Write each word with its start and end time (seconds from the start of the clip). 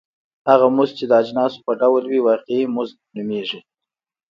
هغه 0.49 0.67
مزد 0.77 0.93
چې 0.99 1.05
د 1.07 1.13
اجناسو 1.21 1.57
په 1.65 1.71
ډول 1.81 2.03
وي 2.07 2.19
واقعي 2.27 2.61
مزد 2.75 2.97
نومېږي 3.15 3.59